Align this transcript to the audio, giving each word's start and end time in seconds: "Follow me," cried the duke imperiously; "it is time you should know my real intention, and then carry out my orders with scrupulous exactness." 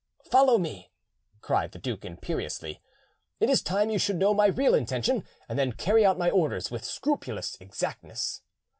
"Follow 0.31 0.57
me," 0.57 0.91
cried 1.41 1.73
the 1.73 1.77
duke 1.77 2.03
imperiously; 2.03 2.81
"it 3.39 3.51
is 3.51 3.61
time 3.61 3.91
you 3.91 3.99
should 3.99 4.15
know 4.15 4.33
my 4.33 4.47
real 4.47 4.73
intention, 4.73 5.23
and 5.47 5.59
then 5.59 5.71
carry 5.73 6.03
out 6.03 6.17
my 6.17 6.31
orders 6.31 6.71
with 6.71 6.83
scrupulous 6.83 7.55
exactness." 7.59 8.41